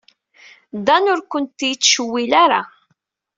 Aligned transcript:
Dan 0.87 1.03
ur 1.13 1.19
kent-yettcewwil 1.31 2.31
ara. 2.43 2.61